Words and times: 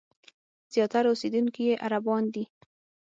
زیاتره 0.73 1.07
اوسېدونکي 1.11 1.61
یې 1.69 1.75
عربان 1.85 2.23
دي. 2.33 2.43